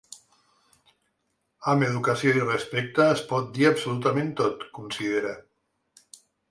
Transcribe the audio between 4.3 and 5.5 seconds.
tot, considera.